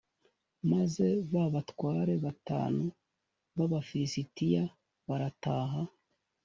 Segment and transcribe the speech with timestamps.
[0.71, 2.83] maze ba batware batanu
[3.55, 4.63] b’abafilisitiya
[5.07, 5.81] barataha